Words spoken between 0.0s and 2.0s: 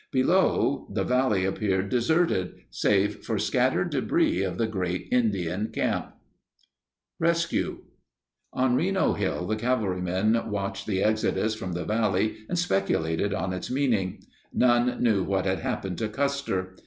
Below, the valley appeared